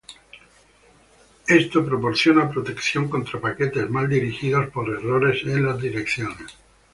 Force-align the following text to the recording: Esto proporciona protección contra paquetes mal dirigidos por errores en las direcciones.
Esto 1.47 1.85
proporciona 1.85 2.49
protección 2.49 3.07
contra 3.07 3.39
paquetes 3.39 3.87
mal 3.87 4.09
dirigidos 4.09 4.67
por 4.69 4.89
errores 4.89 5.43
en 5.43 5.63
las 5.63 5.79
direcciones. 5.79 6.57